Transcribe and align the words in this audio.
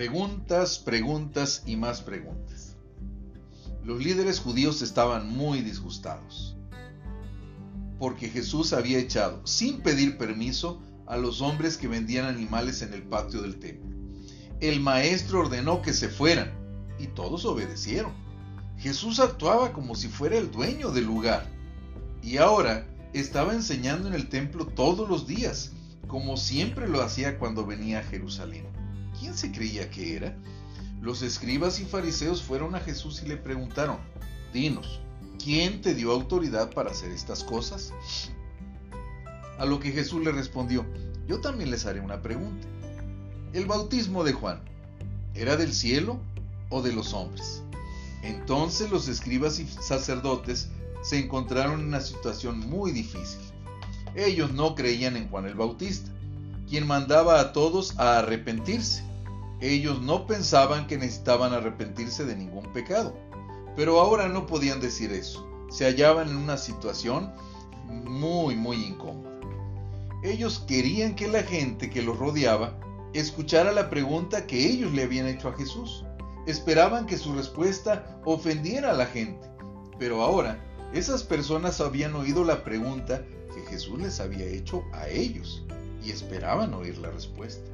Preguntas, 0.00 0.78
preguntas 0.78 1.62
y 1.66 1.76
más 1.76 2.00
preguntas. 2.00 2.74
Los 3.84 4.02
líderes 4.02 4.40
judíos 4.40 4.80
estaban 4.80 5.28
muy 5.28 5.60
disgustados 5.60 6.56
porque 7.98 8.30
Jesús 8.30 8.72
había 8.72 8.98
echado, 8.98 9.46
sin 9.46 9.82
pedir 9.82 10.16
permiso, 10.16 10.80
a 11.06 11.18
los 11.18 11.42
hombres 11.42 11.76
que 11.76 11.86
vendían 11.86 12.24
animales 12.24 12.80
en 12.80 12.94
el 12.94 13.02
patio 13.02 13.42
del 13.42 13.58
templo. 13.58 13.94
El 14.60 14.80
maestro 14.80 15.40
ordenó 15.40 15.82
que 15.82 15.92
se 15.92 16.08
fueran 16.08 16.50
y 16.98 17.08
todos 17.08 17.44
obedecieron. 17.44 18.12
Jesús 18.78 19.20
actuaba 19.20 19.74
como 19.74 19.94
si 19.96 20.08
fuera 20.08 20.38
el 20.38 20.50
dueño 20.50 20.92
del 20.92 21.04
lugar 21.04 21.46
y 22.22 22.38
ahora 22.38 22.86
estaba 23.12 23.52
enseñando 23.52 24.08
en 24.08 24.14
el 24.14 24.30
templo 24.30 24.64
todos 24.64 25.06
los 25.10 25.26
días, 25.26 25.72
como 26.06 26.38
siempre 26.38 26.88
lo 26.88 27.02
hacía 27.02 27.38
cuando 27.38 27.66
venía 27.66 27.98
a 27.98 28.04
Jerusalén. 28.04 28.80
¿Quién 29.18 29.34
se 29.34 29.52
creía 29.52 29.90
que 29.90 30.16
era? 30.16 30.36
Los 31.00 31.22
escribas 31.22 31.80
y 31.80 31.84
fariseos 31.84 32.42
fueron 32.42 32.74
a 32.74 32.80
Jesús 32.80 33.22
y 33.24 33.28
le 33.28 33.38
preguntaron, 33.38 33.96
dinos, 34.52 35.00
¿quién 35.42 35.80
te 35.80 35.94
dio 35.94 36.12
autoridad 36.12 36.70
para 36.72 36.90
hacer 36.90 37.10
estas 37.10 37.42
cosas? 37.42 37.92
A 39.58 39.64
lo 39.64 39.80
que 39.80 39.92
Jesús 39.92 40.22
le 40.22 40.30
respondió, 40.30 40.84
yo 41.26 41.40
también 41.40 41.70
les 41.70 41.86
haré 41.86 42.00
una 42.00 42.20
pregunta. 42.20 42.66
¿El 43.54 43.64
bautismo 43.64 44.24
de 44.24 44.34
Juan 44.34 44.60
era 45.34 45.56
del 45.56 45.72
cielo 45.72 46.20
o 46.68 46.82
de 46.82 46.92
los 46.92 47.14
hombres? 47.14 47.62
Entonces 48.22 48.90
los 48.90 49.08
escribas 49.08 49.58
y 49.58 49.66
sacerdotes 49.66 50.68
se 51.02 51.18
encontraron 51.18 51.80
en 51.80 51.86
una 51.86 52.00
situación 52.00 52.60
muy 52.60 52.92
difícil. 52.92 53.40
Ellos 54.14 54.52
no 54.52 54.74
creían 54.74 55.16
en 55.16 55.28
Juan 55.28 55.46
el 55.46 55.54
Bautista, 55.54 56.10
quien 56.68 56.86
mandaba 56.86 57.40
a 57.40 57.52
todos 57.52 57.98
a 57.98 58.18
arrepentirse 58.18 59.09
ellos 59.60 60.00
no 60.00 60.26
pensaban 60.26 60.86
que 60.86 60.96
necesitaban 60.96 61.52
arrepentirse 61.52 62.24
de 62.24 62.36
ningún 62.36 62.72
pecado, 62.72 63.14
pero 63.76 64.00
ahora 64.00 64.28
no 64.28 64.46
podían 64.46 64.80
decir 64.80 65.12
eso. 65.12 65.46
Se 65.70 65.84
hallaban 65.84 66.28
en 66.28 66.36
una 66.36 66.56
situación 66.56 67.32
muy, 67.86 68.56
muy 68.56 68.84
incómoda. 68.84 69.30
Ellos 70.22 70.64
querían 70.66 71.14
que 71.14 71.28
la 71.28 71.42
gente 71.42 71.90
que 71.90 72.02
los 72.02 72.18
rodeaba 72.18 72.78
escuchara 73.14 73.72
la 73.72 73.90
pregunta 73.90 74.46
que 74.46 74.66
ellos 74.66 74.92
le 74.92 75.04
habían 75.04 75.26
hecho 75.26 75.48
a 75.48 75.54
Jesús. 75.54 76.04
Esperaban 76.46 77.06
que 77.06 77.18
su 77.18 77.34
respuesta 77.34 78.20
ofendiera 78.24 78.90
a 78.90 78.94
la 78.94 79.06
gente, 79.06 79.48
pero 79.98 80.22
ahora 80.22 80.58
esas 80.92 81.22
personas 81.22 81.80
habían 81.80 82.14
oído 82.14 82.44
la 82.44 82.64
pregunta 82.64 83.22
que 83.54 83.60
Jesús 83.70 84.00
les 84.00 84.20
había 84.20 84.46
hecho 84.46 84.82
a 84.92 85.08
ellos 85.08 85.62
y 86.02 86.10
esperaban 86.10 86.74
oír 86.74 86.98
la 86.98 87.10
respuesta. 87.10 87.70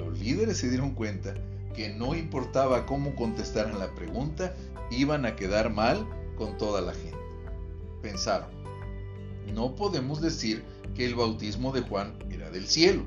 Los 0.00 0.18
líderes 0.18 0.56
se 0.56 0.70
dieron 0.70 0.94
cuenta 0.94 1.34
que 1.74 1.90
no 1.90 2.14
importaba 2.14 2.86
cómo 2.86 3.14
contestaran 3.14 3.78
la 3.78 3.94
pregunta, 3.94 4.54
iban 4.90 5.26
a 5.26 5.36
quedar 5.36 5.70
mal 5.70 6.06
con 6.36 6.56
toda 6.56 6.80
la 6.80 6.94
gente. 6.94 7.18
Pensaron, 8.00 8.48
no 9.54 9.74
podemos 9.76 10.22
decir 10.22 10.64
que 10.94 11.04
el 11.04 11.14
bautismo 11.14 11.70
de 11.72 11.82
Juan 11.82 12.14
era 12.30 12.50
del 12.50 12.66
cielo, 12.66 13.02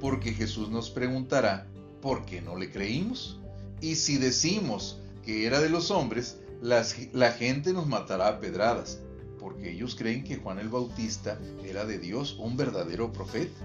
porque 0.00 0.32
Jesús 0.32 0.70
nos 0.70 0.88
preguntará 0.88 1.66
por 2.00 2.24
qué 2.24 2.40
no 2.40 2.56
le 2.56 2.70
creímos. 2.70 3.38
Y 3.82 3.96
si 3.96 4.16
decimos 4.16 4.98
que 5.26 5.46
era 5.46 5.60
de 5.60 5.68
los 5.68 5.90
hombres, 5.90 6.38
la 6.62 7.32
gente 7.32 7.74
nos 7.74 7.86
matará 7.86 8.28
a 8.28 8.40
pedradas, 8.40 9.00
porque 9.38 9.70
ellos 9.72 9.94
creen 9.94 10.24
que 10.24 10.36
Juan 10.38 10.58
el 10.58 10.70
Bautista 10.70 11.38
era 11.62 11.84
de 11.84 11.98
Dios, 11.98 12.38
un 12.38 12.56
verdadero 12.56 13.12
profeta. 13.12 13.60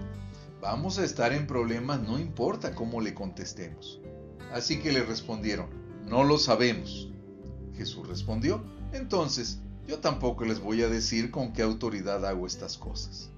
Vamos 0.64 0.98
a 0.98 1.04
estar 1.04 1.34
en 1.34 1.46
problemas 1.46 2.00
no 2.00 2.18
importa 2.18 2.74
cómo 2.74 3.02
le 3.02 3.12
contestemos. 3.12 4.00
Así 4.50 4.78
que 4.80 4.92
le 4.92 5.02
respondieron, 5.02 5.68
no 6.08 6.24
lo 6.24 6.38
sabemos. 6.38 7.10
Jesús 7.76 8.08
respondió, 8.08 8.64
entonces 8.94 9.58
yo 9.86 9.98
tampoco 9.98 10.46
les 10.46 10.60
voy 10.60 10.80
a 10.80 10.88
decir 10.88 11.30
con 11.30 11.52
qué 11.52 11.60
autoridad 11.60 12.24
hago 12.24 12.46
estas 12.46 12.78
cosas. 12.78 13.28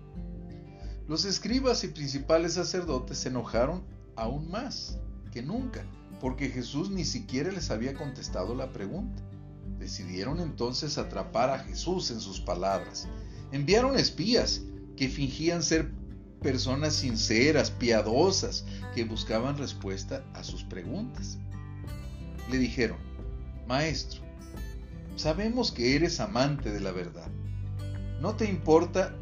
Los 1.09 1.25
escribas 1.25 1.83
y 1.83 1.89
principales 1.89 2.55
sacerdotes 2.55 3.19
se 3.19 3.31
enojaron 3.31 3.83
aún 4.15 4.49
más 4.49 4.97
que 5.33 5.43
nunca, 5.43 5.84
porque 6.21 6.49
Jesús 6.49 6.91
ni 6.91 7.05
siquiera 7.05 7.50
les 7.50 7.73
había 7.73 7.95
contestado 7.95 8.55
la 8.55 8.73
pregunta. 8.73 9.21
Decidieron 9.81 10.39
entonces 10.39 10.97
atrapar 10.97 11.50
a 11.50 11.59
Jesús 11.59 12.12
en 12.12 12.21
sus 12.21 12.39
palabras. 12.41 13.09
Enviaron 13.50 13.99
espías 13.99 14.62
que 14.97 15.09
fingían 15.09 15.65
ser 15.65 15.91
personas 16.43 16.95
sinceras, 16.95 17.71
piadosas, 17.71 18.65
que 18.95 19.05
buscaban 19.05 19.59
respuesta 19.59 20.25
a 20.35 20.45
sus 20.45 20.65
preguntas. 20.65 21.39
Le 22.51 22.59
dijeron, 22.59 22.99
Maestro, 23.67 24.21
sabemos 25.17 25.73
que 25.73 25.97
eres 25.97 26.21
amante 26.21 26.71
de 26.71 26.81
la 26.81 26.93
verdad. 26.93 27.29
No 28.21 28.37
te 28.37 28.49
importa 28.49 29.15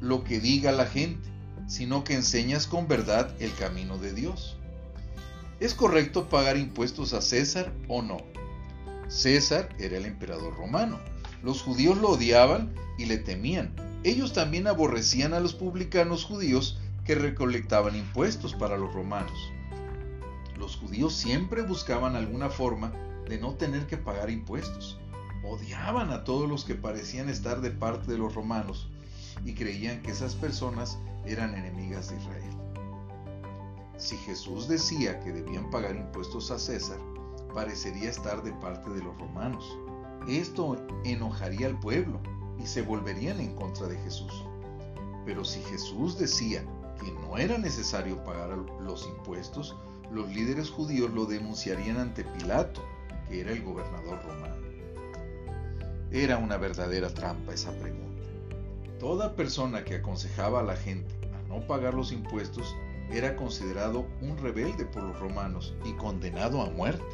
lo 0.00 0.24
que 0.24 0.40
diga 0.40 0.72
la 0.72 0.86
gente, 0.86 1.28
sino 1.66 2.04
que 2.04 2.14
enseñas 2.14 2.66
con 2.66 2.88
verdad 2.88 3.34
el 3.40 3.54
camino 3.54 3.98
de 3.98 4.12
Dios. 4.12 4.56
¿Es 5.60 5.74
correcto 5.74 6.28
pagar 6.28 6.56
impuestos 6.56 7.12
a 7.12 7.20
César 7.20 7.72
o 7.86 8.00
no? 8.00 8.18
César 9.08 9.68
era 9.78 9.98
el 9.98 10.06
emperador 10.06 10.56
romano. 10.56 10.98
Los 11.42 11.62
judíos 11.62 11.98
lo 11.98 12.10
odiaban 12.10 12.74
y 12.96 13.06
le 13.06 13.18
temían, 13.18 13.74
ellos 14.02 14.32
también 14.32 14.66
aborrecían 14.66 15.34
a 15.34 15.40
los 15.40 15.52
publicanos 15.52 16.24
judíos 16.24 16.78
que 17.04 17.14
recolectaban 17.14 17.96
impuestos 17.96 18.54
para 18.54 18.78
los 18.78 18.94
romanos. 18.94 19.52
Los 20.58 20.76
judíos 20.76 21.14
siempre 21.14 21.62
buscaban 21.62 22.16
alguna 22.16 22.48
forma 22.48 22.92
de 23.28 23.38
no 23.38 23.54
tener 23.54 23.86
que 23.86 23.98
pagar 23.98 24.30
impuestos. 24.30 24.98
Odiaban 25.44 26.10
a 26.10 26.24
todos 26.24 26.48
los 26.48 26.64
que 26.64 26.74
parecían 26.74 27.28
estar 27.28 27.60
de 27.60 27.70
parte 27.70 28.10
de 28.10 28.18
los 28.18 28.34
romanos 28.34 28.88
y 29.44 29.54
creían 29.54 30.00
que 30.00 30.12
esas 30.12 30.34
personas 30.34 30.98
eran 31.26 31.54
enemigas 31.54 32.10
de 32.10 32.16
Israel. 32.16 32.56
Si 33.98 34.16
Jesús 34.16 34.66
decía 34.66 35.20
que 35.20 35.32
debían 35.32 35.70
pagar 35.70 35.94
impuestos 35.94 36.50
a 36.50 36.58
César, 36.58 36.98
parecería 37.54 38.08
estar 38.08 38.42
de 38.42 38.52
parte 38.52 38.88
de 38.90 39.02
los 39.02 39.18
romanos. 39.18 39.76
Esto 40.26 40.78
enojaría 41.04 41.66
al 41.66 41.78
pueblo 41.78 42.18
y 42.62 42.66
se 42.66 42.82
volverían 42.82 43.40
en 43.40 43.54
contra 43.54 43.86
de 43.86 43.96
Jesús. 43.98 44.44
Pero 45.24 45.44
si 45.44 45.62
Jesús 45.62 46.18
decía 46.18 46.64
que 47.00 47.10
no 47.12 47.38
era 47.38 47.58
necesario 47.58 48.22
pagar 48.24 48.56
los 48.80 49.06
impuestos, 49.06 49.76
los 50.12 50.28
líderes 50.28 50.70
judíos 50.70 51.10
lo 51.12 51.24
denunciarían 51.24 51.98
ante 51.98 52.24
Pilato, 52.24 52.82
que 53.28 53.40
era 53.40 53.52
el 53.52 53.62
gobernador 53.62 54.22
romano. 54.24 54.56
Era 56.10 56.38
una 56.38 56.56
verdadera 56.56 57.08
trampa 57.08 57.54
esa 57.54 57.70
pregunta. 57.78 58.26
Toda 58.98 59.36
persona 59.36 59.84
que 59.84 59.94
aconsejaba 59.94 60.60
a 60.60 60.64
la 60.64 60.76
gente 60.76 61.14
a 61.32 61.48
no 61.48 61.66
pagar 61.66 61.94
los 61.94 62.12
impuestos 62.12 62.74
era 63.10 63.36
considerado 63.36 64.06
un 64.20 64.36
rebelde 64.38 64.84
por 64.84 65.02
los 65.02 65.18
romanos 65.18 65.74
y 65.84 65.92
condenado 65.94 66.60
a 66.62 66.70
muerte. 66.70 67.04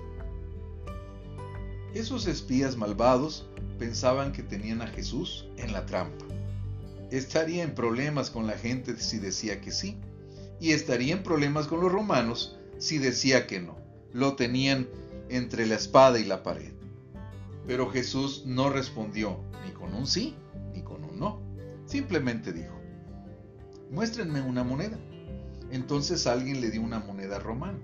Esos 1.97 2.27
espías 2.27 2.77
malvados 2.77 3.47
pensaban 3.79 4.33
que 4.33 4.43
tenían 4.43 4.83
a 4.83 4.87
Jesús 4.87 5.47
en 5.57 5.73
la 5.73 5.87
trampa. 5.87 6.27
Estaría 7.11 7.62
en 7.62 7.75
problemas 7.75 8.29
con 8.29 8.47
la 8.47 8.53
gente 8.53 8.99
si 8.99 9.19
decía 9.19 9.62
que 9.62 9.71
sí, 9.71 9.97
y 10.61 10.73
estaría 10.73 11.15
en 11.15 11.23
problemas 11.23 11.69
con 11.69 11.81
los 11.81 11.91
romanos 11.91 12.59
si 12.77 12.99
decía 12.99 13.47
que 13.47 13.61
no. 13.61 13.79
Lo 14.12 14.37
tenían 14.37 14.87
entre 15.31 15.65
la 15.65 15.77
espada 15.77 16.19
y 16.19 16.27
la 16.27 16.43
pared. 16.43 16.75
Pero 17.67 17.91
Jesús 17.91 18.43
no 18.45 18.69
respondió 18.69 19.41
ni 19.65 19.73
con 19.73 19.95
un 19.95 20.07
sí 20.07 20.34
ni 20.75 20.83
con 20.83 21.03
un 21.03 21.19
no. 21.19 21.41
Simplemente 21.87 22.53
dijo, 22.53 22.78
muéstrenme 23.91 24.42
una 24.42 24.65
moneda. 24.65 24.99
Entonces 25.71 26.27
alguien 26.27 26.60
le 26.60 26.71
dio 26.71 26.83
una 26.83 26.99
moneda 26.99 27.39
romana. 27.39 27.78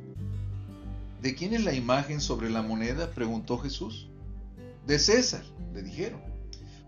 ¿De 1.22 1.36
quién 1.36 1.54
es 1.54 1.62
la 1.62 1.72
imagen 1.72 2.20
sobre 2.20 2.50
la 2.50 2.62
moneda? 2.62 3.12
preguntó 3.12 3.56
Jesús. 3.56 4.08
De 4.88 4.98
César, 4.98 5.44
le 5.72 5.82
dijeron. 5.84 6.20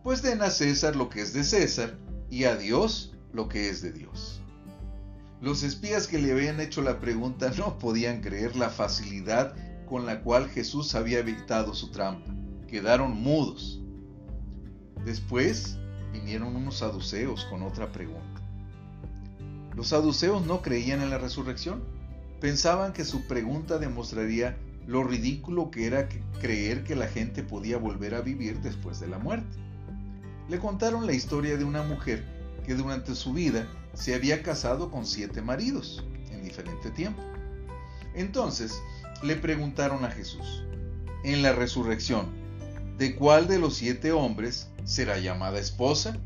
Pues 0.02 0.22
den 0.22 0.42
a 0.42 0.50
César 0.50 0.96
lo 0.96 1.08
que 1.08 1.20
es 1.20 1.32
de 1.32 1.44
César 1.44 1.96
y 2.30 2.42
a 2.42 2.56
Dios 2.56 3.14
lo 3.32 3.48
que 3.48 3.70
es 3.70 3.80
de 3.80 3.92
Dios. 3.92 4.40
Los 5.40 5.62
espías 5.62 6.08
que 6.08 6.18
le 6.18 6.32
habían 6.32 6.58
hecho 6.58 6.82
la 6.82 6.98
pregunta 6.98 7.52
no 7.56 7.78
podían 7.78 8.22
creer 8.22 8.56
la 8.56 8.70
facilidad 8.70 9.54
con 9.86 10.04
la 10.04 10.20
cual 10.22 10.50
Jesús 10.50 10.96
había 10.96 11.20
evitado 11.20 11.72
su 11.72 11.92
trampa. 11.92 12.34
Quedaron 12.66 13.12
mudos. 13.12 13.80
Después 15.04 15.78
vinieron 16.12 16.56
unos 16.56 16.78
saduceos 16.78 17.44
con 17.44 17.62
otra 17.62 17.92
pregunta. 17.92 18.42
Los 19.76 19.88
saduceos 19.88 20.44
no 20.44 20.60
creían 20.60 21.02
en 21.02 21.10
la 21.10 21.18
resurrección. 21.18 21.84
Pensaban 22.40 22.92
que 22.92 23.04
su 23.04 23.26
pregunta 23.26 23.78
demostraría 23.78 24.56
lo 24.86 25.02
ridículo 25.04 25.70
que 25.70 25.86
era 25.86 26.08
creer 26.40 26.84
que 26.84 26.94
la 26.94 27.06
gente 27.06 27.42
podía 27.42 27.78
volver 27.78 28.14
a 28.14 28.20
vivir 28.20 28.60
después 28.60 29.00
de 29.00 29.08
la 29.08 29.18
muerte. 29.18 29.56
Le 30.48 30.58
contaron 30.58 31.06
la 31.06 31.14
historia 31.14 31.56
de 31.56 31.64
una 31.64 31.82
mujer 31.82 32.24
que 32.66 32.74
durante 32.74 33.14
su 33.14 33.32
vida 33.32 33.66
se 33.94 34.14
había 34.14 34.42
casado 34.42 34.90
con 34.90 35.06
siete 35.06 35.40
maridos 35.40 36.04
en 36.30 36.44
diferente 36.44 36.90
tiempo. 36.90 37.22
Entonces, 38.14 38.78
le 39.22 39.36
preguntaron 39.36 40.04
a 40.04 40.10
Jesús, 40.10 40.64
en 41.24 41.42
la 41.42 41.52
resurrección, 41.52 42.26
¿de 42.98 43.14
cuál 43.14 43.48
de 43.48 43.58
los 43.58 43.74
siete 43.74 44.12
hombres 44.12 44.68
será 44.84 45.18
llamada 45.18 45.58
esposa? 45.58 46.16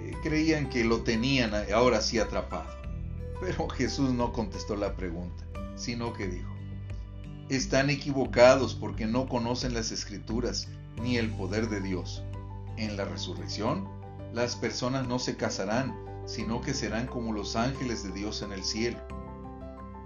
Eh, 0.00 0.12
creían 0.22 0.68
que 0.68 0.84
lo 0.84 1.02
tenían 1.02 1.52
ahora 1.72 2.00
sí 2.00 2.18
atrapado. 2.18 2.68
Pero 3.40 3.68
Jesús 3.68 4.12
no 4.12 4.32
contestó 4.32 4.76
la 4.76 4.94
pregunta, 4.94 5.44
sino 5.76 6.12
que 6.12 6.26
dijo, 6.28 6.56
están 7.48 7.90
equivocados 7.90 8.74
porque 8.74 9.06
no 9.06 9.28
conocen 9.28 9.74
las 9.74 9.92
escrituras 9.92 10.68
ni 11.00 11.16
el 11.16 11.30
poder 11.30 11.68
de 11.68 11.80
Dios. 11.80 12.22
En 12.76 12.96
la 12.96 13.04
resurrección, 13.04 13.88
las 14.32 14.56
personas 14.56 15.06
no 15.06 15.18
se 15.18 15.36
casarán, 15.36 15.96
sino 16.26 16.60
que 16.60 16.74
serán 16.74 17.06
como 17.06 17.32
los 17.32 17.56
ángeles 17.56 18.02
de 18.02 18.12
Dios 18.12 18.42
en 18.42 18.52
el 18.52 18.64
cielo. 18.64 18.98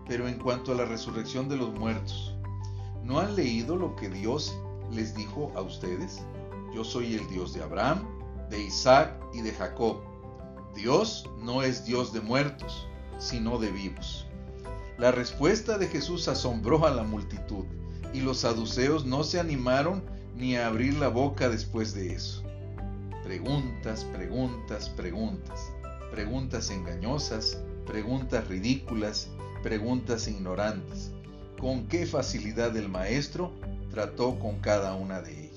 Pero 0.06 0.29
en 0.29 0.38
cuanto 0.38 0.73
a 0.73 0.75
la 0.75 0.85
resurrección 0.85 1.49
de 1.49 1.56
los 1.56 1.73
muertos, 1.73 2.35
¿no 3.03 3.21
han 3.21 3.35
leído 3.37 3.76
lo 3.76 3.97
que 3.97 4.09
Dios 4.09 4.56
les 4.91 5.15
dijo 5.15 5.53
a 5.55 5.62
ustedes? 5.62 6.23
Yo 6.75 6.85
soy 6.85 7.15
el 7.15 7.26
Dios 7.29 7.55
de 7.55 7.62
Abraham, 7.62 8.05
de 8.50 8.62
Isaac 8.62 9.15
y 9.33 9.41
de 9.41 9.53
Jacob. 9.53 9.99
Dios 10.75 11.29
no 11.38 11.62
es 11.62 11.85
Dios 11.85 12.12
de 12.12 12.21
muertos, 12.21 12.87
sino 13.20 13.58
de 13.58 13.70
vivos. 13.70 14.26
La 14.99 15.12
respuesta 15.12 15.78
de 15.78 15.87
Jesús 15.87 16.26
asombró 16.26 16.84
a 16.87 16.90
la 16.90 17.05
multitud, 17.05 17.64
y 18.12 18.20
los 18.20 18.38
saduceos 18.38 19.05
no 19.05 19.22
se 19.22 19.38
animaron 19.38 20.02
ni 20.37 20.56
a 20.56 20.67
abrir 20.67 20.94
la 20.94 21.08
boca 21.08 21.49
después 21.49 21.94
de 21.94 22.12
eso. 22.12 22.43
Preguntas, 23.22 24.05
preguntas, 24.12 24.88
preguntas, 24.88 25.70
preguntas 26.11 26.70
engañosas, 26.70 27.61
preguntas 27.87 28.49
ridículas, 28.49 29.28
preguntas 29.62 30.26
ignorantes. 30.26 31.12
Con 31.61 31.87
qué 31.87 32.06
facilidad 32.06 32.76
el 32.76 32.88
maestro 32.88 33.52
trató 33.90 34.38
con 34.38 34.58
cada 34.61 34.94
una 34.94 35.20
de 35.20 35.44
ellas. 35.44 35.50